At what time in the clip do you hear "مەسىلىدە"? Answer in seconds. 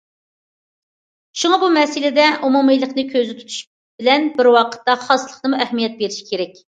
1.75-2.25